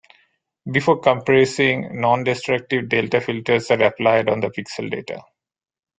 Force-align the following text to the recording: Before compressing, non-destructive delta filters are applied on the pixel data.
Before 0.71 0.99
compressing, 0.99 2.01
non-destructive 2.01 2.89
delta 2.89 3.21
filters 3.21 3.69
are 3.69 3.83
applied 3.83 4.29
on 4.29 4.39
the 4.39 4.47
pixel 4.49 4.89
data. 4.89 5.21